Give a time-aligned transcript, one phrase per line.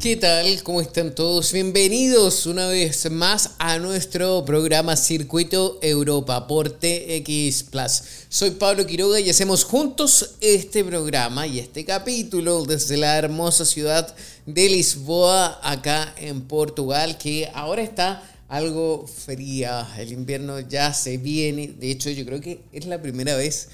[0.00, 0.62] ¿Qué tal?
[0.62, 1.52] ¿Cómo están todos?
[1.52, 8.02] Bienvenidos una vez más a nuestro programa Circuito Europa por TX Plus.
[8.30, 14.16] Soy Pablo Quiroga y hacemos juntos este programa y este capítulo desde la hermosa ciudad
[14.46, 19.86] de Lisboa, acá en Portugal, que ahora está algo fría.
[19.98, 21.74] El invierno ya se viene.
[21.78, 23.68] De hecho, yo creo que es la primera vez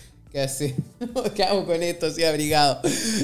[1.35, 2.81] ¿Qué hago con esto así abrigado?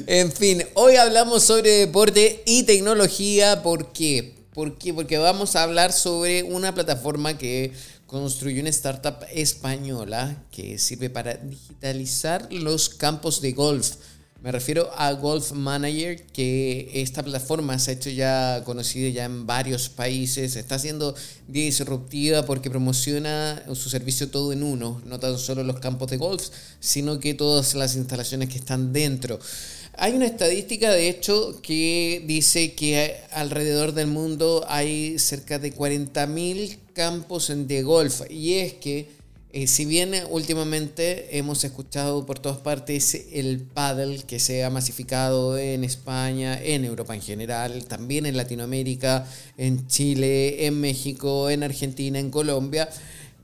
[0.07, 3.63] En fin, hoy hablamos sobre deporte y tecnología.
[3.63, 4.35] ¿Por qué?
[4.55, 4.95] ¿Por qué?
[4.95, 7.73] Porque vamos a hablar sobre una plataforma que
[8.07, 13.97] construyó una startup española que sirve para digitalizar los campos de golf
[14.43, 19.47] me refiero a Golf Manager, que esta plataforma se ha hecho ya conocida ya en
[19.47, 21.15] varios países, está siendo
[21.47, 26.49] disruptiva porque promociona su servicio todo en uno, no tan solo los campos de golf,
[26.81, 29.39] sino que todas las instalaciones que están dentro.
[29.97, 36.79] Hay una estadística, de hecho, que dice que alrededor del mundo hay cerca de 40.000
[36.95, 39.22] campos de golf, y es que
[39.55, 45.59] eh, si bien últimamente hemos escuchado por todas partes el paddle que se ha masificado
[45.59, 49.27] en España, en Europa en general, también en Latinoamérica,
[49.59, 52.89] en Chile, en México, en Argentina, en Colombia,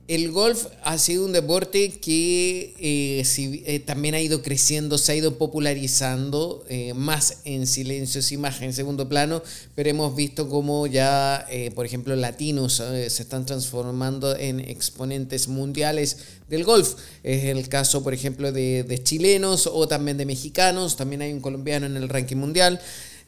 [0.09, 3.23] el golf ha sido un deporte que eh,
[3.67, 8.63] eh, también ha ido creciendo, se ha ido popularizando eh, más en silencio y más
[8.63, 9.43] en segundo plano,
[9.75, 16.17] pero hemos visto como ya, por ejemplo, latinos se están transformando en exponentes mundiales
[16.49, 16.95] del golf.
[17.23, 21.41] Es el caso, por ejemplo, de, de chilenos o también de mexicanos, también hay un
[21.41, 22.81] colombiano en el ranking mundial.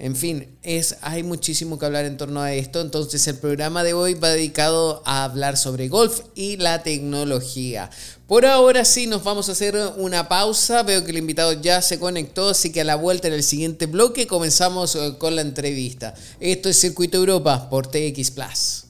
[0.03, 2.81] En fin, es, hay muchísimo que hablar en torno a esto.
[2.81, 7.91] Entonces el programa de hoy va dedicado a hablar sobre golf y la tecnología.
[8.27, 10.83] Por ahora sí, nos vamos a hacer una pausa.
[10.85, 13.85] Veo que el invitado ya se conectó, así que a la vuelta en el siguiente
[13.85, 16.15] bloque comenzamos eh, con la entrevista.
[16.41, 18.90] Esto es Circuito Europa por TX Plus.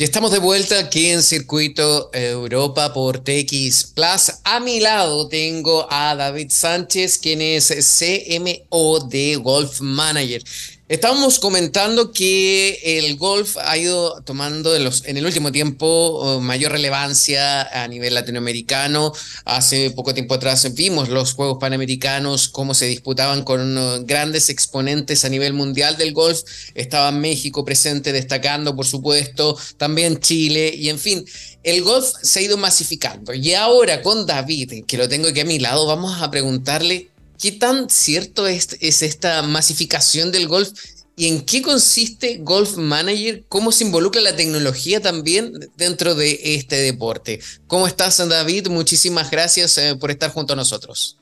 [0.00, 4.32] Y estamos de vuelta aquí en Circuito Europa por TX Plus.
[4.44, 10.42] A mi lado tengo a David Sánchez, quien es CMO de Golf Manager.
[10.90, 17.62] Estábamos comentando que el golf ha ido tomando en, el último tiempo oh, mayor relevancia
[17.62, 19.12] a nivel latinoamericano.
[19.44, 25.24] Hace poco tiempo atrás vimos los Juegos Panamericanos, cómo se disputaban con uh, grandes exponentes
[25.24, 26.40] a nivel mundial del golf.
[26.74, 31.24] Estaba México presente, destacando, por supuesto, también Chile y en fin.
[31.62, 35.44] El golf se ha ido masificando y ahora con David, que lo tengo aquí a
[35.44, 37.09] mi lado, vamos a preguntarle
[37.40, 40.72] ¿Qué tan cierto es, esta masificación del golf
[41.16, 43.44] y en qué consiste Golf Manager?
[43.48, 47.40] ¿Cómo se involucra la tecnología también dentro de este deporte?
[47.66, 48.68] ¿Cómo estás, David?
[48.68, 51.19] Muchísimas gracias eh, por estar junto a nosotros.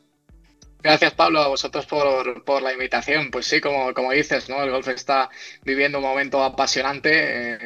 [0.89, 3.31] Gracias, Pablo, a vosotros por, por, la invitación.
[3.31, 4.63] Pues sí, como, como dices, ¿no?
[4.63, 5.29] El golf está
[5.63, 7.11] viviendo un momento apasionante,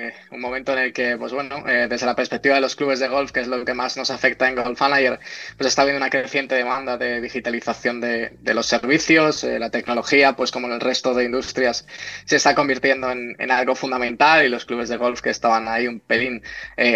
[0.09, 2.99] eh, un momento en el que, pues bueno, eh, desde la perspectiva de los clubes
[2.99, 5.21] de golf, que es lo que más nos afecta en Golf Manager,
[5.56, 10.32] pues está habiendo una creciente demanda de digitalización de, de los servicios, eh, la tecnología,
[10.32, 11.87] pues como en el resto de industrias,
[12.25, 15.87] se está convirtiendo en, en, algo fundamental y los clubes de golf que estaban ahí
[15.87, 16.43] un pelín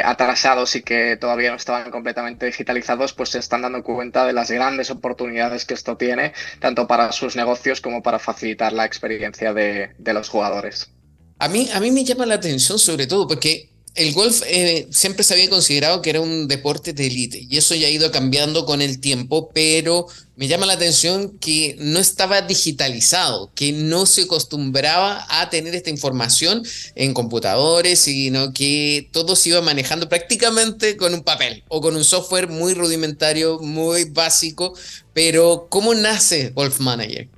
[0.05, 4.51] atrasados y que todavía no estaban completamente digitalizados, pues se están dando cuenta de las
[4.51, 6.16] grandes oportunidades que esto tiene
[6.61, 10.91] tanto para sus negocios como para facilitar la experiencia de, de los jugadores.
[11.39, 15.25] A mí, a mí me llama la atención sobre todo porque el golf eh, siempre
[15.25, 18.67] se había considerado que era un deporte de élite y eso ya ha ido cambiando
[18.67, 24.23] con el tiempo, pero me llama la atención que no estaba digitalizado, que no se
[24.23, 26.63] acostumbraba a tener esta información
[26.95, 32.05] en computadores, sino que todo se iba manejando prácticamente con un papel o con un
[32.05, 34.75] software muy rudimentario, muy básico.
[35.15, 37.31] Pero, ¿cómo nace Golf Manager?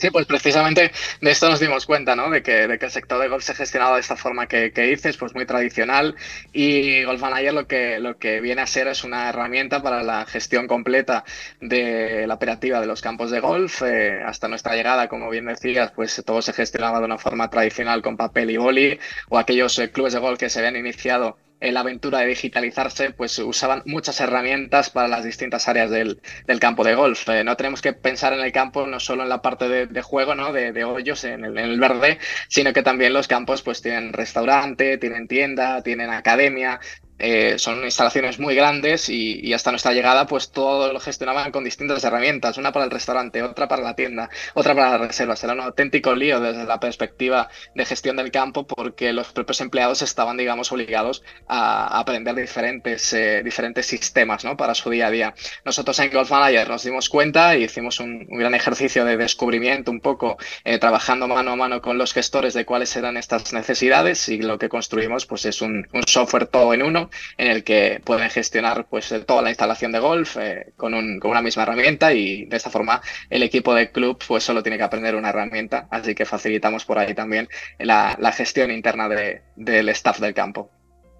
[0.00, 2.30] Sí, pues precisamente de esto nos dimos cuenta, ¿no?
[2.30, 5.18] De que, el sector de golf se ha gestionado de esta forma que, que, dices,
[5.18, 6.16] pues muy tradicional.
[6.54, 10.24] Y Golf Manager lo que, lo que viene a ser es una herramienta para la
[10.24, 11.24] gestión completa
[11.60, 13.82] de la operativa de los campos de golf.
[13.82, 18.00] Eh, hasta nuestra llegada, como bien decías, pues todo se gestionaba de una forma tradicional
[18.00, 18.98] con papel y boli,
[19.28, 23.10] o aquellos eh, clubes de golf que se habían iniciado en la aventura de digitalizarse,
[23.10, 27.28] pues usaban muchas herramientas para las distintas áreas del, del campo de golf.
[27.28, 30.34] Eh, no tenemos que pensar en el campo no solo en la parte de, juego,
[30.34, 30.52] ¿no?
[30.52, 32.18] De, de hoyos en el, en el, verde,
[32.48, 36.80] sino que también los campos pues tienen restaurante, tienen tienda, tienen academia,
[37.20, 42.02] eh, son instalaciones muy grandes y, hasta nuestra llegada pues todo lo gestionaban con distintas
[42.04, 45.42] herramientas, una para el restaurante, otra para la tienda, otra para las reservas.
[45.44, 50.02] Era un auténtico lío desde la perspectiva de gestión del campo porque los propios empleados
[50.02, 54.56] estaban, digamos, obligados a, aprender diferentes, eh, diferentes sistemas ¿no?
[54.56, 55.34] para su día a día.
[55.64, 60.00] Nosotros en Golf Manager nos dimos cuenta y hicimos un, gran ejercicio de descubrimiento un
[60.00, 64.38] poco, eh, trabajando mano a mano con los gestores de cuáles eran estas necesidades y
[64.38, 68.86] lo que construimos pues es un, software todo en uno en el que pueden gestionar
[68.88, 73.00] pues toda la instalación de golf eh, con, una misma herramienta y de esta forma
[73.28, 76.98] el equipo de club pues solo tiene que aprender una herramienta, así que facilitamos por
[76.98, 77.48] ahí también
[77.78, 80.70] la, gestión interna del staff del campo.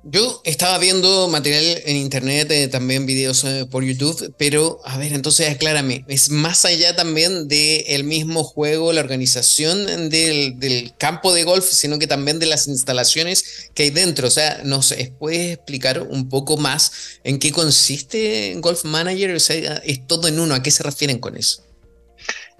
[0.02, 5.12] Yo estaba viendo material en internet, eh, también videos eh, por YouTube, pero a ver,
[5.12, 11.44] entonces aclárame, ¿es más allá también del mismo juego, la organización del, del, campo de
[11.44, 14.28] golf, sino que también de las instalaciones que hay dentro?
[14.28, 16.92] O sea, ¿nos puedes explicar un poco más
[17.22, 19.34] en qué consiste Golf Manager?
[19.34, 21.62] O sea, es todo en uno, ¿a qué se refieren con eso?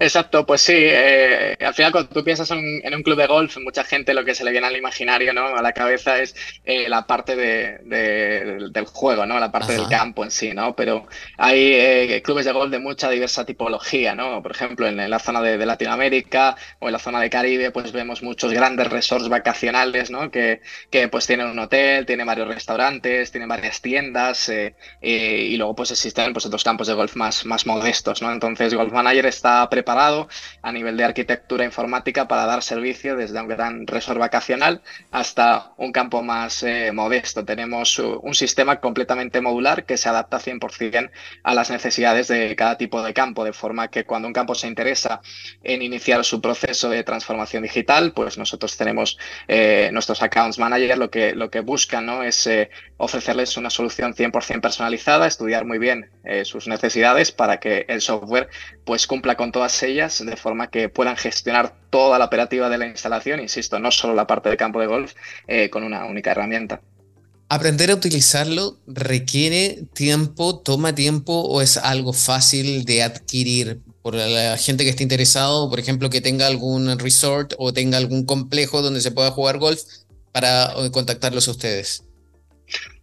[0.01, 0.73] Exacto, pues sí.
[0.75, 4.33] Eh, al final, cuando tú piensas en, un club de golf, mucha gente lo que
[4.33, 5.55] se le viene al imaginario, ¿no?
[5.55, 7.77] A la cabeza es eh, la parte de,
[8.71, 9.39] del juego, ¿no?
[9.39, 10.75] La parte del campo en sí, ¿no?
[10.75, 11.05] Pero
[11.37, 14.41] hay eh, clubes de golf de mucha diversa tipología, ¿no?
[14.41, 18.23] Por ejemplo, en, la zona de, Latinoamérica o en la zona de Caribe, pues vemos
[18.23, 20.31] muchos grandes resorts vacacionales, ¿no?
[20.31, 24.51] Que, que pues tienen un hotel, tienen varios restaurantes, tienen varias tiendas
[24.99, 28.31] y luego pues existen pues otros campos de golf más, más modestos, ¿no?
[28.31, 33.47] Entonces, Golf Manager está preparado a nivel de arquitectura informática para dar servicio desde un
[33.47, 37.43] gran resort vacacional hasta un campo más eh, modesto.
[37.45, 41.11] Tenemos un sistema completamente modular que se adapta 100%
[41.43, 44.67] a las necesidades de cada tipo de campo, de forma que cuando un campo se
[44.67, 45.21] interesa
[45.63, 49.17] en iniciar su proceso de transformación digital, pues nosotros tenemos
[49.47, 52.23] eh, nuestros accounts managers lo que, lo que buscan ¿no?
[52.23, 56.09] es eh, ofrecerles una solución 100% personalizada, estudiar muy bien
[56.43, 58.49] sus necesidades para que el software
[58.85, 62.87] pues cumpla con todas ellas de forma que puedan gestionar toda la operativa de la
[62.87, 65.13] instalación, insisto, no solo la parte de campo de golf,
[65.47, 66.81] eh, con una única herramienta.
[67.49, 74.57] ¿Aprender a utilizarlo requiere tiempo, toma tiempo o es algo fácil de adquirir por la
[74.57, 79.01] gente que esté interesado, por ejemplo, que tenga algún resort o tenga algún complejo donde
[79.01, 79.81] se pueda jugar golf
[80.31, 82.05] para eh, contactarlos a ustedes?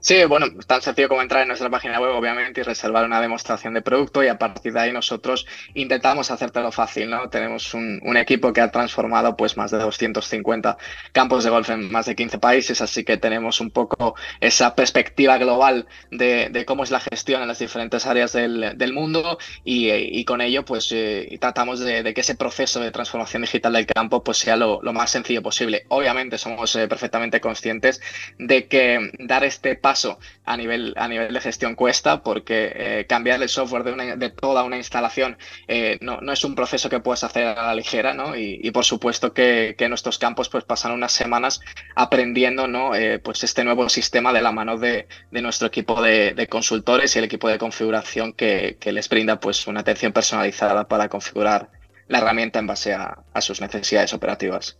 [0.09, 3.75] Sí, bueno, tan sencillo como entrar en nuestra página web, obviamente, y reservar una demostración
[3.75, 5.45] de producto y a partir de ahí nosotros
[5.75, 7.29] intentamos hacértelo fácil, ¿no?
[7.29, 10.79] Tenemos un, equipo que ha transformado pues más de 250
[11.13, 15.37] campos de golf en más de 15 países, así que tenemos un poco esa perspectiva
[15.37, 20.65] global de, cómo es la gestión en las diferentes áreas del, mundo y, con ello
[20.65, 24.81] pues eh, tratamos de, que ese proceso de transformación digital del campo pues sea lo,
[24.95, 25.85] más sencillo posible.
[25.89, 28.01] Obviamente somos eh, perfectamente conscientes
[28.39, 33.06] de que dar este paso paso a nivel, a nivel de gestión cuesta porque eh,
[33.09, 35.37] cambiar el software de, de, toda una instalación
[35.67, 38.37] eh, no, no, es un proceso que puedes hacer a la ligera, ¿no?
[38.37, 41.61] Y, por supuesto que, que, nuestros campos pues pasan unas semanas
[41.97, 42.95] aprendiendo, ¿no?
[42.95, 47.25] Eh, pues este nuevo sistema de la mano de, nuestro equipo de, consultores y el
[47.25, 51.71] equipo de configuración que, les brinda pues una atención personalizada para configurar
[52.06, 54.79] la herramienta en base a sus necesidades operativas.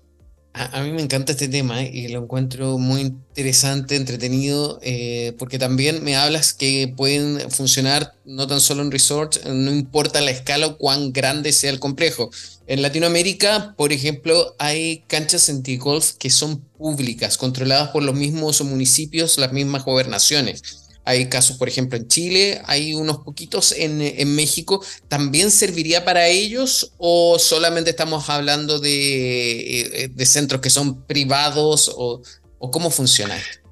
[0.55, 6.03] A, mí me encanta este tema y lo encuentro muy interesante, entretenido, eh, porque también
[6.03, 10.77] me hablas que pueden funcionar no tan solo en resorts, no importa la escala o
[10.77, 12.31] cuán grande sea el complejo.
[12.67, 19.39] En Latinoamérica, por ejemplo, hay canchas anti-golf que son públicas, controladas por los mismos municipios,
[19.39, 20.88] las mismas gobernaciones.
[21.09, 24.85] Hay casos, por ejemplo, en Chile, hay unos poquitos en, México.
[25.09, 31.91] ¿También serviría para ellos o solamente estamos hablando de, eh, de centros que son privados
[31.97, 32.21] o,
[32.59, 33.68] o cómo funciona esto?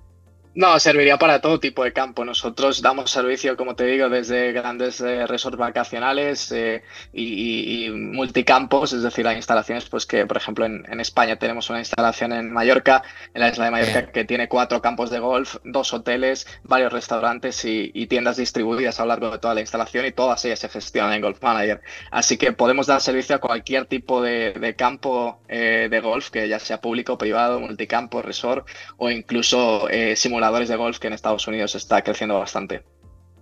[0.56, 2.24] No, serviría para todo tipo de campo.
[2.24, 6.82] Nosotros damos servicio, como te digo, desde grandes eh, resorts vacacionales eh,
[7.12, 12.32] y, multicampos, es decir, hay instalaciones, pues que, por ejemplo, en, España tenemos una instalación
[12.32, 13.02] en Mallorca,
[13.34, 17.62] en la isla de Mallorca, que tiene cuatro campos de golf, dos hoteles, varios restaurantes
[17.66, 21.12] y, tiendas distribuidas a lo largo de toda la instalación y todas ellas se gestionan
[21.12, 21.82] en Golf Manager.
[22.10, 26.58] Así que podemos dar servicio a cualquier tipo de, campo eh, de golf, que ya
[26.58, 32.02] sea público, privado, multicampo, resort o incluso simulador de golf que en Estados Unidos está
[32.02, 32.82] creciendo bastante.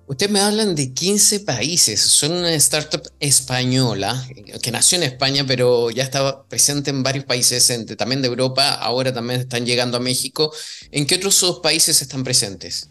[0.06, 4.22] Ustedes me hablan de 15 países, son una startup española
[4.62, 9.14] que nació en España, pero ya estaba presente en varios países, también de Europa, ahora
[9.14, 10.52] también están llegando a México.
[10.90, 12.90] ¿En qué otros países están presentes?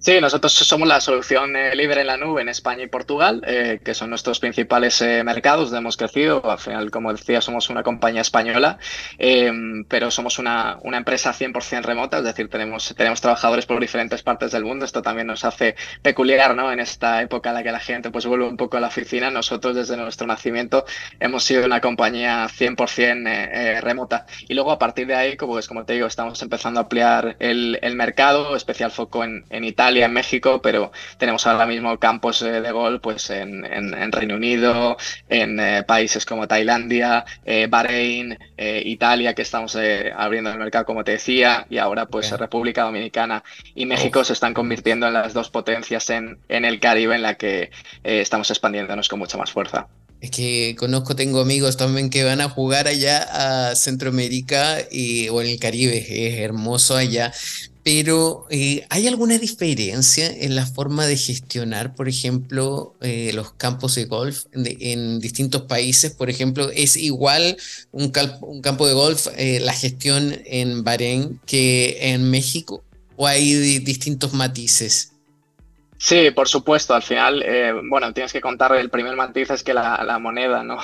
[0.00, 3.80] Sí, nosotros somos la solución eh, líder en la nube en España y Portugal, eh,
[3.84, 6.48] que son nuestros principales eh, mercados hemos crecido.
[6.48, 8.78] Al final, como decía, somos una compañía española,
[9.88, 14.52] pero somos una, una, empresa 100% remota, es decir, tenemos, tenemos trabajadores por diferentes partes
[14.52, 14.84] del mundo.
[14.84, 16.70] Esto también nos hace peculiar ¿no?
[16.72, 19.32] en esta época en la que la gente pues, vuelve un poco a la oficina.
[19.32, 20.84] Nosotros, desde nuestro nacimiento,
[21.18, 24.26] hemos sido una compañía 100% remota.
[24.48, 27.80] Y luego, a partir de ahí, como, como te digo, estamos empezando a ampliar el,
[27.82, 32.60] el mercado, especial foco en, en Italia en México, pero tenemos ahora mismo campos eh,
[32.60, 33.62] de gol pues en,
[34.12, 34.96] Reino Unido,
[35.28, 39.76] en eh, países como Tailandia, eh, Bahrein, Italia, que estamos
[40.16, 44.54] abriendo el mercado, como te decía, y ahora pues República Dominicana y México se están
[44.54, 47.70] convirtiendo en las dos potencias en, en el Caribe en la que
[48.02, 49.88] estamos expandiéndonos con mucha más fuerza.
[50.20, 55.40] Es que conozco, tengo amigos también que van a jugar allá a Centroamérica y, o
[55.40, 57.32] en el Caribe, es hermoso allá.
[57.90, 63.94] Pero eh, ¿hay alguna diferencia en la forma de gestionar, por ejemplo, eh, los campos
[63.94, 66.12] de golf en distintos países?
[66.12, 67.56] Por ejemplo, ¿es igual
[67.90, 72.84] un, campo de golf, eh, la gestión en Bahrein que en México?
[73.16, 75.12] ¿O hay distintos matices?
[76.00, 76.94] Sí, por supuesto.
[76.94, 80.78] Al final, eh, bueno, tienes que contar el primer matiz es que la, moneda no,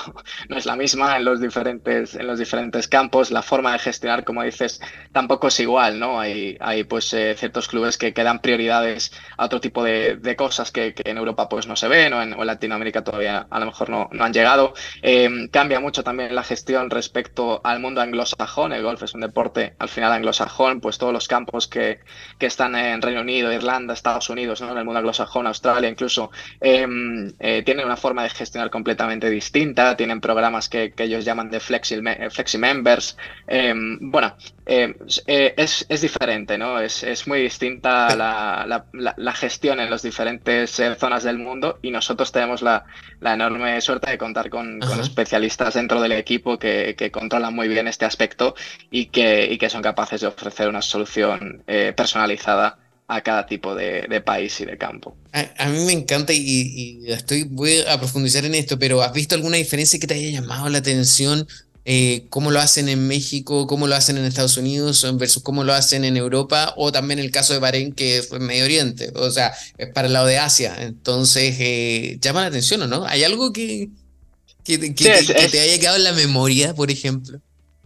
[0.48, 3.30] es la misma en los, diferentes, en los diferentes campos.
[3.30, 4.80] La forma de gestionar, como dices,
[5.12, 6.18] tampoco es igual, ¿no?
[6.18, 10.94] Hay, hay pues eh, ciertos clubes que, dan prioridades a otro tipo de, cosas que,
[11.04, 14.24] en Europa pues no se ven o en, Latinoamérica todavía a lo mejor no, no
[14.24, 14.74] han llegado.
[15.02, 18.72] Eh, cambia mucho también la gestión respecto al mundo anglosajón.
[18.72, 22.00] El golf es un deporte al final anglosajón, pues todos los campos que,
[22.38, 24.72] que están en Reino Unido, Irlanda, Estados Unidos, ¿no?
[24.72, 26.30] En el mundo anglosajón, Australia incluso,
[26.60, 31.60] em, eh, tienen una forma de gestionar completamente distinta, tienen programas que, ellos llaman de
[31.60, 33.16] flexi, flexi members.
[33.46, 34.94] Em, bueno, em,
[35.26, 36.80] eh, es, es, diferente, ¿no?
[36.80, 41.90] Es, es muy distinta la, la, gestión en las diferentes eh, zonas del mundo y
[41.90, 42.84] nosotros tenemos la,
[43.20, 48.06] enorme suerte de contar con, especialistas dentro del equipo que, que, controlan muy bien este
[48.06, 48.54] aspecto
[48.90, 51.62] y que, y que son capaces de ofrecer una solución
[51.96, 55.16] personalizada a cada tipo de, país y de campo.
[55.32, 59.56] A, mí me encanta y, estoy voy a profundizar en esto, pero ¿has visto alguna
[59.56, 61.46] diferencia que te haya llamado la atención?
[61.86, 63.66] Eh, ¿Cómo lo hacen en México?
[63.66, 65.06] ¿Cómo lo hacen en Estados Unidos?
[65.18, 68.46] Versus cómo lo hacen en Europa o también el caso de Bahrein que fue en
[68.46, 70.74] Medio Oriente, o sea, es para el lado de Asia.
[70.78, 73.04] Entonces, eh, llama la atención, ¿o no?
[73.04, 73.90] ¿Hay algo que,
[74.64, 77.40] que, te haya quedado en la memoria, por ejemplo?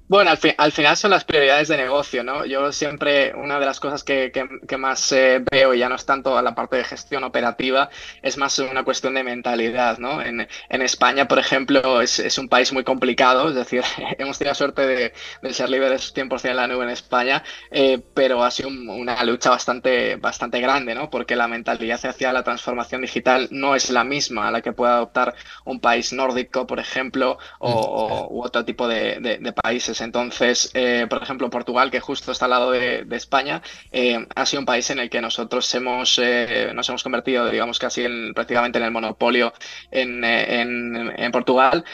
[0.08, 2.46] Bueno, al, final son las prioridades de negocio, ¿no?
[2.46, 4.32] Yo siempre, una de las cosas que,
[4.78, 7.90] más eh, veo, ya no es tanto a la parte de gestión operativa,
[8.22, 10.22] es más una cuestión de mentalidad, ¿no?
[10.22, 13.82] En, España, por ejemplo, es, un país muy complicado, es decir,
[14.18, 18.50] hemos tenido suerte de, ser líderes 100% en la nube en España, eh, pero ha
[18.50, 21.10] sido una lucha bastante, bastante grande, ¿no?
[21.10, 24.92] Porque la mentalidad hacia la transformación digital no es la misma a la que puede
[24.92, 25.34] adoptar
[25.66, 31.50] un país nórdico, por ejemplo, o, u otro tipo de países entonces, eh, por ejemplo,
[31.50, 35.11] Portugal, que justo está al lado de, España, eh, ha sido un país en el
[35.11, 39.52] que nosotros hemos, eh, nos hemos convertido, digamos, casi en, prácticamente en el monopolio
[39.90, 41.85] en, en Portugal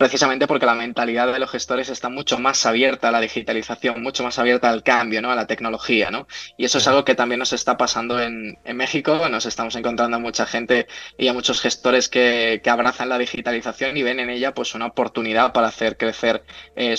[0.00, 4.24] precisamente porque la mentalidad de los gestores está mucho más abierta a la digitalización, mucho
[4.24, 5.30] más abierta al cambio, ¿no?
[5.30, 6.10] a la tecnología.
[6.10, 6.26] ¿no?
[6.56, 9.28] Y eso es algo que también nos está pasando en, México.
[9.28, 10.86] Nos estamos encontrando a mucha gente
[11.18, 15.52] y a muchos gestores que, abrazan la digitalización y ven en ella pues, una oportunidad
[15.52, 16.44] para hacer crecer
[16.76, 16.96] eh,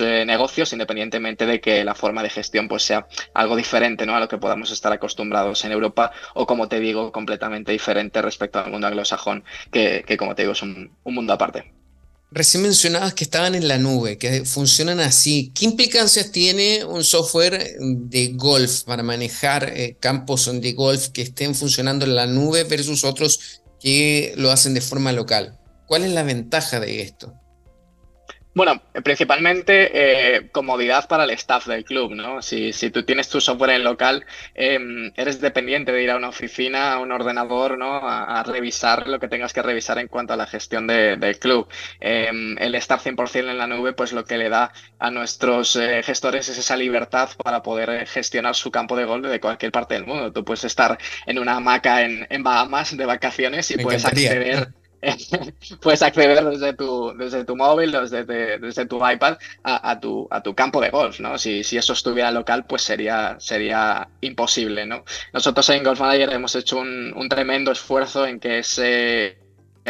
[0.00, 4.16] negocios, independientemente de que la forma de gestión pues, sea algo diferente ¿no?
[4.16, 8.58] a lo que podamos estar acostumbrados en Europa o, como te digo, completamente diferente respecto
[8.58, 11.72] al mundo anglosajón, que, como te digo, es un, mundo aparte.
[12.32, 15.52] Recién mencionabas que estaban en la nube, que funcionan así.
[15.54, 21.54] ¿Qué implicancias tiene un software de golf para manejar eh, campos de golf que estén
[21.54, 25.58] funcionando en la nube versus otros que lo hacen de forma local?
[25.86, 27.32] ¿Cuál es la ventaja de esto?
[28.56, 32.40] Bueno, principalmente eh, comodidad para el staff del club, ¿no?
[32.40, 36.30] Si, si tú tienes tu software en local, em, eres dependiente de ir a una
[36.30, 38.00] oficina, a un ordenador, ¿no?
[38.02, 41.68] A, revisar lo que tengas que revisar en cuanto a la gestión del club.
[42.00, 46.02] Em, el estar 100% en la nube, pues lo que le da a nuestros eh,
[46.02, 49.92] gestores es esa libertad para poder eh, gestionar su campo de gol de cualquier parte
[49.92, 50.32] del mundo.
[50.32, 50.96] Tú puedes estar
[51.26, 54.68] en una hamaca en, Bahamas de vacaciones y puedes acceder
[55.80, 60.80] puedes acceder desde tu, desde tu móvil, desde, tu iPad a, tu, a tu campo
[60.80, 61.38] de golf, ¿no?
[61.38, 65.04] Si, si eso estuviera local, pues sería, sería imposible, ¿no?
[65.32, 69.38] Nosotros en Golf Manager hemos hecho un, tremendo esfuerzo en que ese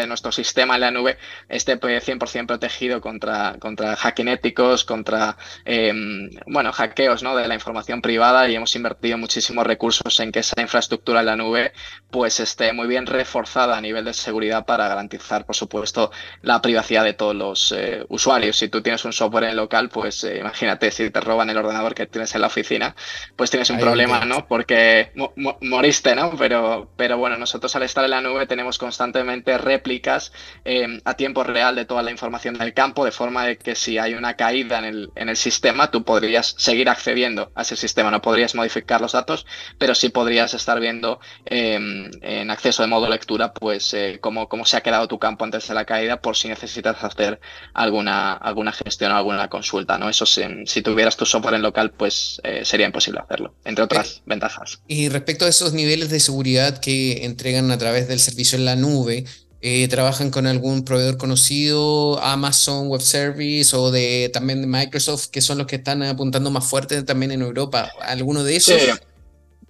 [0.07, 1.17] nuestro sistema en la nube
[1.49, 7.37] esté 100% protegido contra, contra éticos, contra em, bueno, hackeos ¿no?
[7.37, 11.37] de la información privada y hemos invertido muchísimos recursos en que esa infraestructura en la
[11.37, 11.73] nube
[12.11, 16.11] pues esté muy bien reforzada a nivel de seguridad para garantizar, por supuesto,
[16.43, 18.57] la privacidad de todos los eh, usuarios.
[18.57, 21.95] Si tú tienes un software en local, pues eh, imagínate si te roban el ordenador
[21.95, 22.95] que tienes en la oficina,
[23.37, 24.47] pues tienes un problema, ¿no?
[24.47, 25.13] Porque
[25.61, 26.37] moriste, ¿no?
[26.37, 30.33] Pero, pero bueno, nosotros al estar en la nube tenemos constantemente réplicas
[30.65, 33.99] em, a tiempo real de toda la información del campo, de forma de que si
[33.99, 38.11] hay una caída en el, en el sistema, tú podrías seguir accediendo a ese sistema,
[38.11, 39.47] no podrías modificar los datos,
[39.79, 44.65] pero sí podrías estar viendo em, en acceso de modo lectura, pues eh, cómo, cómo
[44.65, 47.41] se ha quedado tu campo antes de la caída, por si necesitas hacer
[47.73, 50.09] alguna, alguna gestión o alguna consulta, ¿no?
[50.09, 54.81] Eso si tuvieras tu software en local, pues eh, sería imposible hacerlo, entre otras ventajas.
[54.89, 58.77] Y respecto a esos niveles de seguridad que entregan a través del servicio en la
[58.77, 59.25] nube,
[59.69, 65.41] eh, ¿trabajan con algún proveedor conocido, Amazon Web Service o de también de Microsoft, que
[65.41, 67.91] son los que están apuntando más fuerte también en Europa?
[68.01, 68.81] ¿Alguno de esos?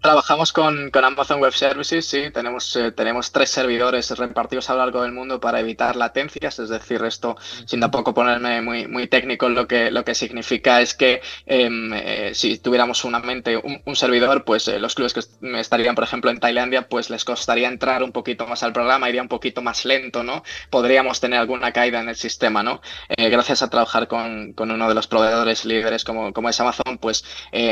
[0.00, 4.80] Trabajamos con, con, Amazon Web Services, sí, tenemos, eh, tenemos tres servidores repartidos a lo
[4.80, 9.48] largo del mundo para evitar latencias, es decir, esto, sin tampoco ponerme muy, muy técnico,
[9.48, 14.44] lo que, lo que significa es que em, eh, si tuviéramos una mente, un, servidor,
[14.44, 15.22] pues eh, los clubes que
[15.58, 19.22] estarían, por ejemplo, en Tailandia, pues les costaría entrar un poquito más al programa, iría
[19.22, 20.44] un poquito más lento, ¿no?
[20.70, 22.80] Podríamos tener alguna caída en el sistema, ¿no?
[23.16, 27.24] gracias a trabajar con, con, uno de los proveedores líderes como, como es Amazon, pues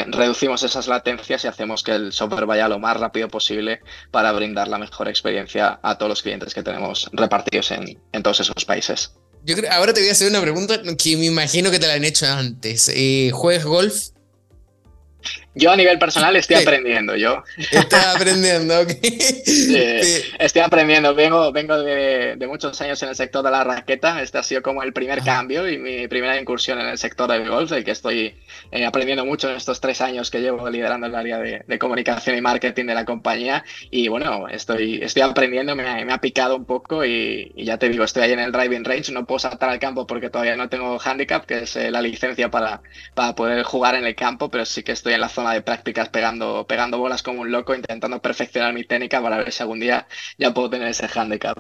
[0.07, 3.81] reducimos esas latencias y hacemos que el software vaya lo más rápido posible
[4.11, 8.65] para brindar la mejor experiencia a todos los clientes que tenemos repartidos en, todos esos
[8.65, 9.15] países.
[9.45, 11.95] Yo creo, ahora te voy a hacer una pregunta que me imagino que te la
[11.95, 12.91] han hecho antes.
[12.95, 13.95] Eh, ¿Juegas golf?
[15.57, 17.45] Yo a nivel personal estoy aprendiendo, yo.
[17.57, 18.91] Estás aprendiendo, ok.
[20.41, 21.15] estoy aprendiendo.
[21.15, 24.21] Vengo, vengo de, muchos años en el sector de la raqueta.
[24.21, 25.25] Este ha sido como el primer ah.
[25.25, 28.35] cambio y mi primera incursión en el sector del golf, el que estoy
[28.73, 32.41] eh, aprendiendo mucho en estos tres años que llevo liderando el área de, comunicación y
[32.41, 33.65] marketing de la compañía.
[33.93, 38.25] Y bueno, estoy, estoy aprendiendo, me, ha picado un poco y, ya te digo, estoy
[38.25, 39.13] ahí en el driving range.
[39.13, 42.51] No puedo saltar al campo porque todavía no tengo handicap, que es eh, la licencia
[42.51, 42.83] para,
[43.15, 46.09] para poder jugar en el campo, pero sí que estoy en la zona de prácticas
[46.09, 50.07] pegando, pegando bolas como un loco, intentando perfeccionar mi técnica para ver si algún día
[50.39, 51.59] ya puedo tener ese handicap.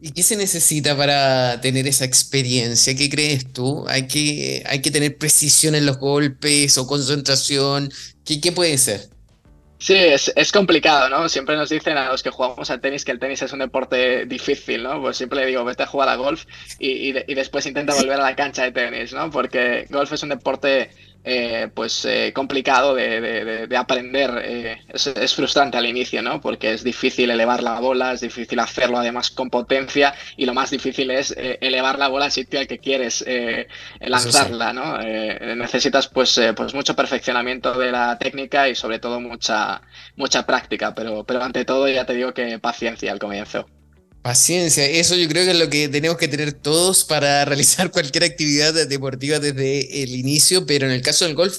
[0.00, 2.94] ¿Y qué se necesita para tener esa experiencia?
[2.94, 3.86] ¿Qué crees tú?
[3.88, 7.90] ¿Hay que, hay que tener precisión en los golpes o concentración?
[8.22, 9.08] ¿Qué, qué puede ser?
[9.78, 11.28] Sí, es, es, complicado, ¿no?
[11.28, 14.24] Siempre nos dicen a los que jugamos al tenis que el tenis es un deporte
[14.26, 15.00] difícil, ¿no?
[15.00, 16.44] Pues siempre le digo, vete a jugar a golf
[16.78, 19.30] y, y después intenta volver a la cancha de tenis, ¿no?
[19.30, 20.90] Porque golf es un deporte
[21.26, 24.42] eh, pues eh, complicado de, aprender.
[24.44, 26.38] Eh, es, frustrante al inicio, ¿no?
[26.40, 30.70] Porque es difícil elevar la bola, es difícil hacerlo además con potencia y lo más
[30.70, 33.24] difícil es elevar la bola al sitio al que quieres
[34.00, 34.98] lanzarla, ¿no?
[34.98, 39.80] necesitas pues, pues mucho perfeccionamiento de la técnica y sobre todo mucha,
[40.16, 43.66] mucha práctica, pero, pero ante todo ya te digo que paciencia al comienzo.
[44.24, 48.24] Paciencia, eso yo creo que es lo que tenemos que tener todos para realizar cualquier
[48.24, 51.58] actividad deportiva desde el inicio, pero en el caso del golf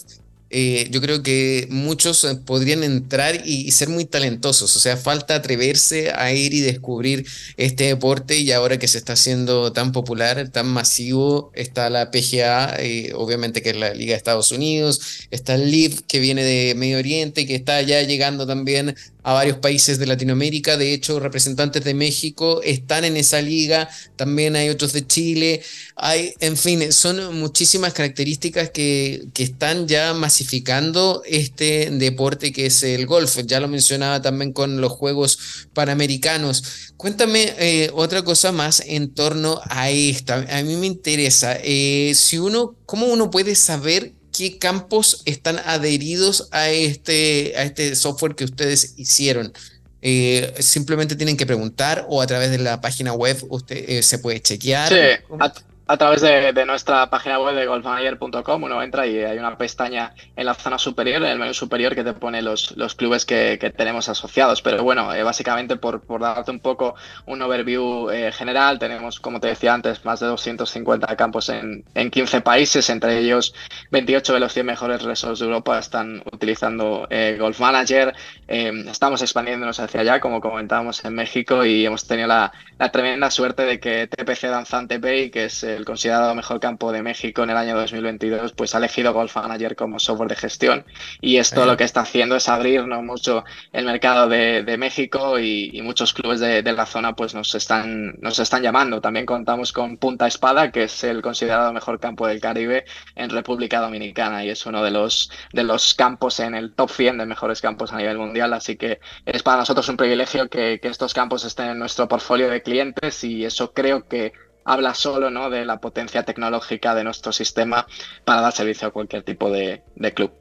[0.49, 4.75] eh, yo creo que muchos eh, podrían entrar y, ser muy talentosos.
[4.75, 9.13] O sea, falta atreverse a ir y descubrir este deporte y ahora que se está
[9.13, 14.17] haciendo tan popular, tan masivo, está la PGA, eh, obviamente que es la Liga de
[14.17, 18.95] Estados Unidos, está el LIV que viene de Medio Oriente, que está ya llegando también
[19.25, 20.77] a varios países de Latinoamérica.
[20.77, 25.63] De hecho, representantes de México están en esa liga, también hay otros de Chile.
[25.95, 32.83] Hay, en fin, son muchísimas características que, que están ya masificando este deporte que es
[32.83, 33.39] el golf.
[33.47, 35.39] Ya lo mencionaba también con los Juegos
[35.73, 36.93] Panamericanos.
[36.95, 40.45] Cuéntame eh, otra cosa más en torno a esta.
[40.55, 46.49] A mí me interesa, eh, si uno, ¿cómo uno puede saber qué campos están adheridos
[46.51, 49.53] a este, a este software que ustedes hicieron.
[50.01, 54.41] Eh, simplemente tienen que preguntar o a través de la página web usted se puede
[54.41, 54.89] chequear.
[54.89, 55.53] Sí, a
[55.97, 60.55] través de, nuestra página web de golfmanager.com uno entra y hay una pestaña en la
[60.55, 64.63] zona superior, en el menú superior, que te pone los, los clubes que, tenemos asociados.
[64.63, 66.95] Pero bueno, eh, básicamente por, por, darte un poco
[67.27, 72.09] un overview eh, general, tenemos, como te decía antes, más de 250 campos en, en
[72.09, 73.53] 15 países, entre ellos
[73.91, 78.15] 28 de los 100 mejores resorts de Europa están utilizando eh, Golf Manager.
[78.47, 83.63] estamos expandiéndonos hacia allá, como comentábamos en México, y hemos tenido la, la tremenda suerte
[83.63, 87.57] de que TPC Danzante Pay, que es el considerado mejor campo de México en el
[87.57, 90.85] año 2022, pues ha elegido Golf Manager como software de gestión.
[91.21, 96.13] Y esto lo que está haciendo es abrirnos mucho el mercado de, México y, muchos
[96.13, 99.01] clubes de, la zona pues nos están, nos están llamando.
[99.01, 102.85] También contamos con Punta Espada, que es el considerado mejor campo del Caribe
[103.15, 107.19] en República Dominicana y es uno de los, de los campos en el top 100
[107.19, 110.87] de mejores campos a nivel mundial, así que es para nosotros un privilegio que, que
[110.87, 114.33] estos campos estén en nuestro portfolio de clientes y eso creo que
[114.65, 115.49] habla solo ¿no?
[115.49, 117.87] de la potencia tecnológica de nuestro sistema
[118.25, 120.31] para dar servicio a cualquier tipo de, club.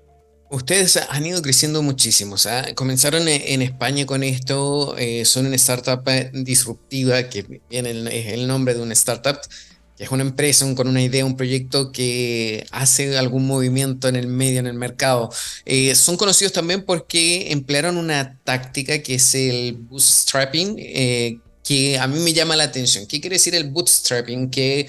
[0.51, 2.37] Ustedes han ido creciendo muchísimo,
[2.75, 8.75] comenzaron en España con esto, eh, son una startup disruptiva, que viene es el nombre
[8.75, 9.39] de una startup,
[9.97, 14.27] que es una empresa con una idea, un proyecto que hace algún movimiento en el
[14.27, 15.31] medio, en el mercado.
[15.65, 22.07] Eh, son conocidos también porque emplearon una táctica que es el bootstrapping, eh, que a
[22.07, 23.07] mí me llama la atención.
[23.07, 24.50] ¿Qué quiere decir el bootstrapping?
[24.50, 24.88] Que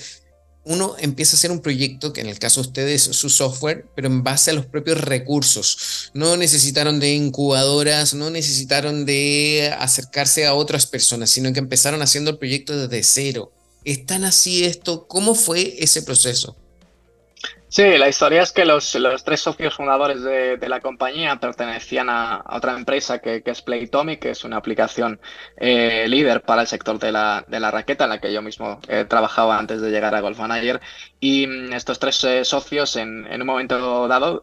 [0.66, 4.08] uno empieza a hacer un proyecto, que en el caso de ustedes su software, pero
[4.08, 6.12] en base a los propios recursos.
[6.14, 12.32] No necesitaron de incubadoras, no necesitaron de acercarse a otras personas, sino que empezaron haciendo
[12.32, 13.54] el proyecto desde cero.
[13.84, 15.08] ¿Es tan así esto?
[15.08, 16.58] ¿Cómo fue ese proceso?
[17.76, 22.42] Sí, la historia es que los, los tres socios fundadores de, la compañía pertenecían a,
[22.50, 25.20] otra empresa que, es Playtomic, que es una aplicación
[25.58, 28.80] eh, líder para el sector de la, de la, raqueta, en la que yo mismo
[28.88, 30.80] eh, trabajaba antes de llegar a Golf Manager.
[31.20, 34.42] Y mm, estos tres eh, socios, en, un momento dado,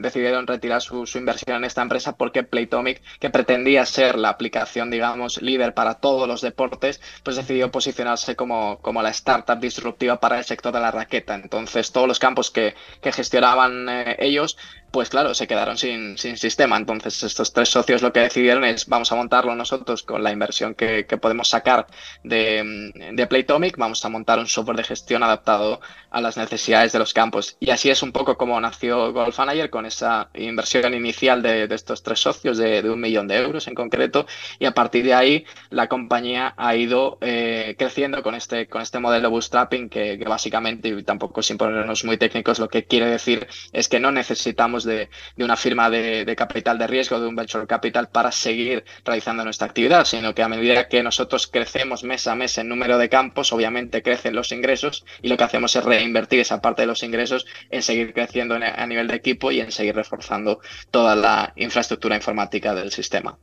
[0.00, 5.40] decidieron retirar su, inversión en esta empresa porque Playtomic, que pretendía ser la aplicación, digamos,
[5.40, 10.44] líder para todos los deportes, pues decidió posicionarse como, como la startup disruptiva para el
[10.44, 11.36] sector de la raqueta.
[11.36, 14.56] Entonces, todos los campos que que, gestionaban eh, ellos,
[14.92, 16.76] pues claro, se quedaron sin, sin, sistema.
[16.76, 20.74] Entonces, estos tres socios lo que decidieron es vamos a montarlo nosotros con la inversión
[20.74, 21.86] que, podemos sacar
[22.22, 26.98] de, de, Playtomic, vamos a montar un software de gestión adaptado a las necesidades de
[26.98, 27.56] los campos.
[27.58, 32.02] Y así es un poco como nació Golf Manager con esa inversión inicial de, estos
[32.02, 34.26] tres socios de, un millón de euros en concreto.
[34.58, 38.98] Y a partir de ahí, la compañía ha ido eh, creciendo con este, con este
[38.98, 43.46] modelo bootstrapping que, que básicamente, y tampoco sin ponernos muy técnicos, lo que quiere decir
[43.72, 48.08] es que no necesitamos de, una firma de, capital de riesgo, de un venture capital
[48.08, 52.58] para seguir realizando nuestra actividad, sino que a medida que nosotros crecemos mes a mes
[52.58, 56.60] en número de campos, obviamente crecen los ingresos y lo que hacemos es reinvertir esa
[56.60, 60.60] parte de los ingresos en seguir creciendo a nivel de equipo y en seguir reforzando
[60.90, 63.38] toda la infraestructura informática del sistema.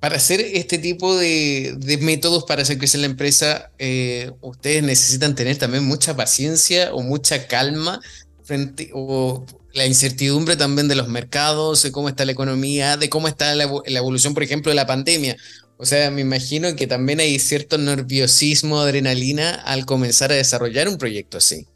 [0.00, 5.56] Para hacer este tipo de, métodos para hacer crecer la empresa, eh, ustedes necesitan tener
[5.58, 8.00] también mucha paciencia o mucha calma
[8.44, 13.28] frente o la incertidumbre también de los mercados, de cómo está la economía, de cómo
[13.28, 15.36] está la, evolución, por ejemplo, de la pandemia.
[15.76, 20.98] O sea, me imagino que también hay cierto nerviosismo, adrenalina al comenzar a desarrollar un
[20.98, 21.66] proyecto así.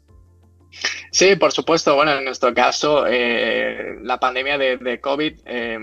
[1.11, 1.95] Sí, por supuesto.
[1.95, 5.77] Bueno, en nuestro caso, eh, la pandemia de, COVID, eh,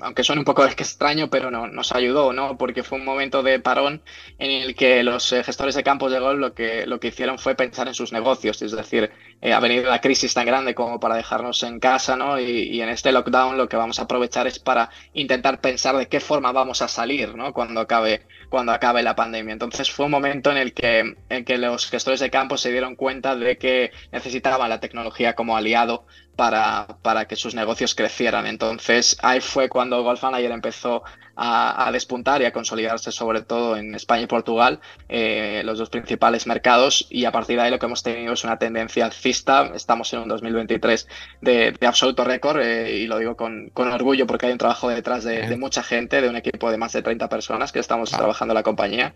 [0.00, 2.56] aunque suene un poco extraño, pero no, nos ayudó, ¿no?
[2.56, 4.02] Porque fue un momento de parón
[4.38, 7.38] en el que los eh, gestores de campos de golf lo que, lo que hicieron
[7.38, 8.62] fue pensar en sus negocios.
[8.62, 9.10] Es decir,
[9.42, 12.38] ha venido la crisis tan grande como para dejarnos en casa, ¿no?
[12.38, 16.20] Y, en este lockdown lo que vamos a aprovechar es para intentar pensar de qué
[16.20, 17.52] forma vamos a salir, ¿no?
[17.52, 19.52] Cuando acabe, cuando acabe la pandemia.
[19.52, 22.96] Entonces fue un momento en el que, en que los gestores de campos se dieron
[22.96, 26.04] cuenta de que necesitaban la tecnología como aliado
[26.36, 28.46] para, para que sus negocios crecieran.
[28.46, 31.02] Entonces ahí fue cuando Golf Manager empezó
[31.36, 36.46] a, despuntar y a consolidarse sobre todo en España y Portugal, eh, los dos principales
[36.46, 39.72] mercados, y a partir de ahí lo que hemos tenido es una tendencia alcista.
[39.74, 41.08] Estamos en un 2023
[41.40, 45.24] de, absoluto récord eh, y lo digo con, con, orgullo porque hay un trabajo detrás
[45.24, 48.56] de, mucha gente, de un equipo de más de 30 personas que estamos trabajando en
[48.56, 49.14] la compañía.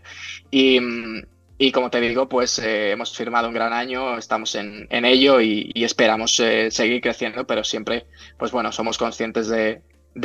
[0.51, 0.81] Y,
[1.59, 5.41] y como te digo, pues eh, hemos firmado un gran año, estamos en, en ello
[5.41, 8.07] y, esperamos eh, seguir creciendo, pero siempre,
[8.39, 9.81] pues bueno, somos conscientes de,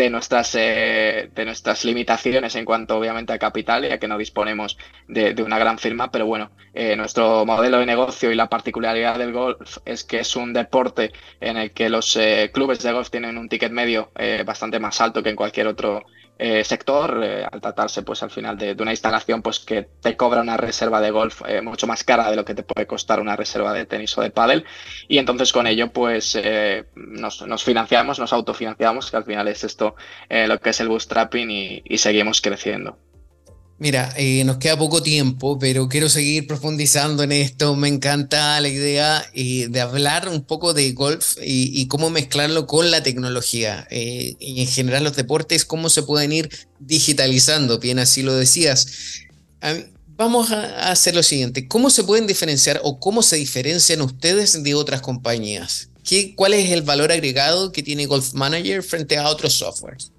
[0.10, 5.34] nuestras, eh, de nuestras limitaciones en cuanto obviamente a capital, ya que no disponemos de,
[5.34, 6.52] de una gran firma, pero bueno,
[6.98, 11.56] nuestro modelo de negocio y la particularidad del golf es que es un deporte en
[11.58, 12.18] el que los
[12.52, 14.12] clubes de golf tienen un ticket medio
[14.46, 16.06] bastante más alto que en cualquier otro
[16.44, 20.42] eh, sector, eh, al tratarse pues al final de, una instalación pues que te cobra
[20.42, 23.36] una reserva de golf eh, mucho más cara de lo que te puede costar una
[23.36, 24.66] reserva de tenis o de pádel
[25.08, 26.36] y entonces con ello pues
[26.96, 29.96] nos, financiamos, nos autofinanciamos, que al final es esto
[30.30, 32.98] lo que es el bootstrapping y seguimos creciendo.
[33.82, 37.76] Mira, eh, nos queda poco tiempo, pero quiero seguir profundizando en esto.
[37.76, 42.92] Me encanta la idea eh, de hablar un poco de golf y, cómo mezclarlo con
[42.92, 43.88] la tecnología.
[43.90, 48.86] Eh, y en general los deportes, cómo se pueden ir digitalizando, bien así lo decías.
[50.10, 51.68] Vamos a hacer lo siguiente.
[51.68, 55.90] ¿Cómo se pueden diferenciar o cómo se diferencian ustedes de otras compañías?
[56.04, 60.12] ¿Qué, ¿Cuál es el valor agregado que tiene Golf Manager frente a otros softwares?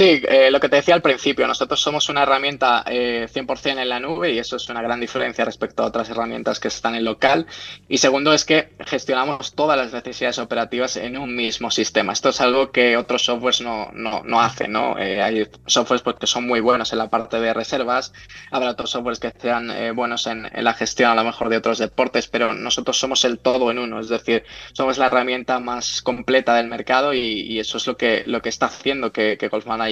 [0.00, 3.88] Sí, eh, lo que te decía al principio, nosotros somos una herramienta 100% eh, en
[3.90, 7.04] la nube y eso es una gran diferencia respecto a otras herramientas que están en
[7.04, 7.46] local.
[7.86, 12.14] Y segundo es que gestionamos todas las necesidades operativas en un mismo sistema.
[12.14, 14.72] Esto es algo que otros softwares no, no, no hacen.
[14.72, 14.98] ¿no?
[14.98, 18.14] Eh, hay softwares pues, que son muy buenos en la parte de reservas,
[18.50, 22.26] habrá otros softwares que sean buenos en, la gestión a lo mejor de otros deportes,
[22.26, 26.68] pero nosotros somos el todo en uno, es decir, somos la herramienta más completa del
[26.68, 29.89] mercado y, eso es lo que, lo que está haciendo que, que Golfman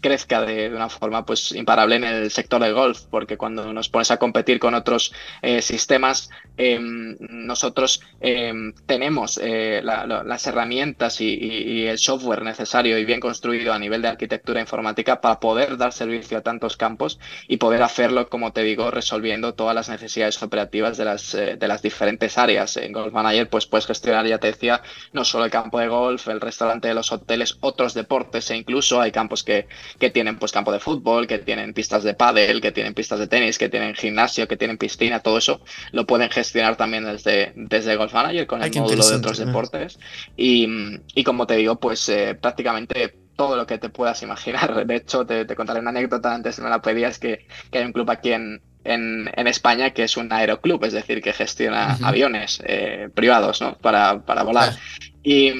[0.00, 4.10] crezca de, una forma pues imparable en el sector del golf, porque cuando nos pones
[4.10, 11.98] a competir con otros eh, sistemas, em, nosotros em, tenemos eh, las herramientas y, el
[11.98, 16.42] software necesario y bien construido a nivel de arquitectura informática para poder dar servicio a
[16.42, 21.34] tantos campos y poder hacerlo, como te digo, resolviendo todas las necesidades operativas de las,
[21.34, 22.76] eh, de las diferentes áreas.
[22.76, 24.82] En Golf Manager pues puedes gestionar, ya te decía,
[25.12, 29.00] no solo el campo de golf, el restaurante de los hoteles, otros deportes e incluso
[29.00, 29.66] hay campos que,
[29.98, 33.26] que, tienen pues campo de fútbol, que tienen pistas de pádel, que tienen pistas de
[33.26, 35.60] tenis, que tienen gimnasio, que tienen piscina, todo eso
[35.92, 39.98] lo pueden gestionar también desde, desde Golf Manager con el módulo de otros deportes.
[40.36, 40.68] Y,
[41.14, 44.86] y, como te digo, pues eh, prácticamente todo lo que te puedas imaginar.
[44.86, 48.10] De hecho, te, contaré una anécdota antes me la pedías que, que hay un club
[48.10, 53.08] aquí en, en, en, España que es un aeroclub, es decir, que gestiona aviones eh,
[53.14, 53.78] privados ¿no?
[53.78, 54.74] para, para volar.
[55.22, 55.52] Y,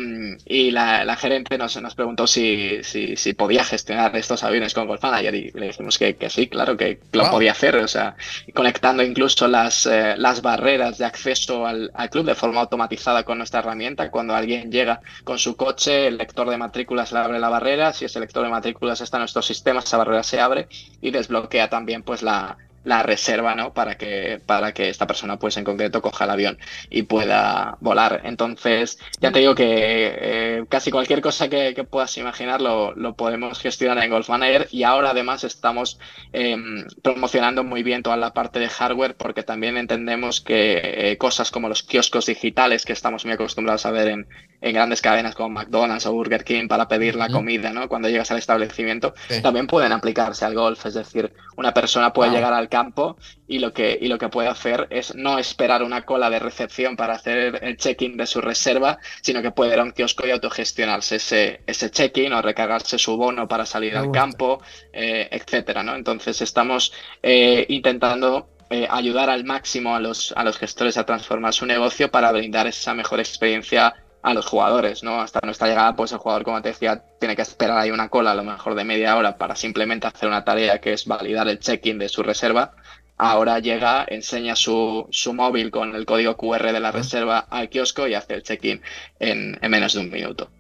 [0.46, 4.86] y la, la, gerente nos, nos preguntó si, si, si, podía gestionar estos aviones con
[4.86, 8.16] Golf Manager y le dijimos que, que sí, claro, que lo podía hacer, o sea,
[8.54, 13.36] conectando incluso las, eh, las barreras de acceso al, al, club de forma automatizada con
[13.36, 14.10] nuestra herramienta.
[14.10, 18.06] Cuando alguien llega con su coche, el lector de matrículas le abre la barrera, si
[18.06, 20.68] ese lector de matrículas está en nuestro sistema, esa barrera se abre
[21.02, 23.72] y desbloquea también pues la, la reserva, ¿no?
[23.72, 28.22] Para que, para que esta persona, pues en concreto, coja el avión y pueda volar.
[28.24, 34.02] Entonces, ya te digo que eh, casi cualquier cosa que, puedas imaginar lo, podemos gestionar
[34.04, 35.98] en Golf Manager y ahora además estamos
[36.32, 41.50] em, promocionando muy bien toda la parte de hardware porque también entendemos que eh, cosas
[41.50, 44.28] como los kioscos digitales que estamos muy acostumbrados a ver en,
[44.60, 47.88] en grandes cadenas como McDonald's o Burger King para pedir la comida, ¿no?
[47.88, 50.84] Cuando llegas al establecimiento, también pueden aplicarse al golf.
[50.86, 54.48] Es decir, una persona puede llegar al campo y lo, que, y lo que puede
[54.48, 58.98] hacer es no esperar una cola de recepción para hacer el check-in de su reserva,
[59.22, 63.16] sino que puede ir a un kiosco y autogestionarse ese, ese check-in o recargarse su
[63.16, 65.94] bono para salir al campo, eh, etcétera, ¿no?
[65.94, 66.92] Entonces estamos
[67.22, 72.10] eh, intentando eh, ayudar al máximo a los, a los gestores a transformar su negocio
[72.10, 75.20] para brindar esa mejor experiencia a los jugadores, ¿no?
[75.20, 78.32] Hasta nuestra llegada, pues el jugador, como te decía, tiene que esperar ahí una cola
[78.32, 81.58] a lo mejor de media hora para simplemente hacer una tarea que es validar el
[81.58, 82.72] check-in de su reserva.
[83.16, 88.06] Ahora llega, enseña su, su, móvil con el código QR de la reserva al kiosco
[88.06, 88.80] y hace el check-in
[89.18, 90.50] en menos de un minuto.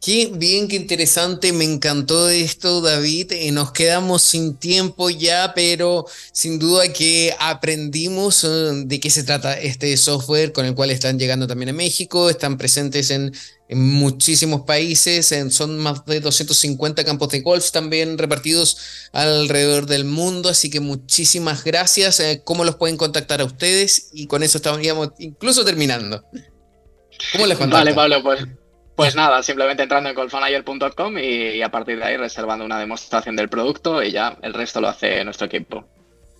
[0.00, 3.32] Qué bien, qué interesante, me encantó esto, David.
[3.32, 9.24] Eh, nos quedamos sin tiempo ya, pero sin duda que aprendimos eh, de qué se
[9.24, 13.32] trata este software con el cual están llegando también a México, están presentes en,
[13.70, 18.78] muchísimos países, son más de 250 campos de golf también repartidos
[19.12, 22.20] alrededor del mundo, así que muchísimas gracias.
[22.20, 24.08] Eh, ¿Cómo los pueden contactar a ustedes?
[24.14, 26.24] Y con eso estaríamos incluso terminando.
[27.32, 27.94] ¿Cómo les contactan?
[27.94, 28.46] Vale, Pablo, pues
[28.98, 33.48] pues nada, simplemente entrando en golfmanager.com y, a partir de ahí reservando una demostración del
[33.48, 35.86] producto y ya el resto lo hace nuestro equipo.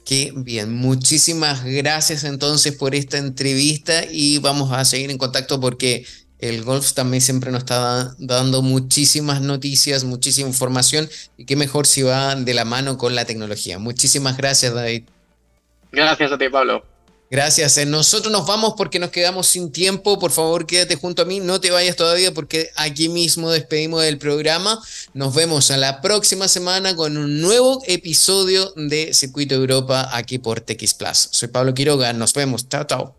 [0.05, 6.05] Qué bien, muchísimas gracias entonces por esta entrevista y vamos a seguir en contacto porque
[6.41, 12.03] el golf también siempre nos está dando muchísimas noticias, muchísima información y qué mejor si
[12.03, 13.79] va de la mano con la tecnología.
[13.79, 15.05] Muchísimas gracias, David.
[15.93, 16.98] Gracias a ti, Pablo.
[17.31, 17.77] Gracias.
[17.77, 20.19] Eh, nosotros nos vamos porque nos quedamos sin tiempo.
[20.19, 21.41] Por favor, quédate junto a mí.
[21.41, 24.81] No te vayas todavía porque aquí mismo despedimos del programa.
[25.13, 30.61] Nos vemos a la próxima semana con un nuevo episodio de Circuito Europa aquí por
[30.61, 31.29] TX Plus.
[31.33, 32.13] Soy Pablo Quiroga.
[32.15, 32.69] Nos vemos.
[32.69, 33.18] Chao, chao.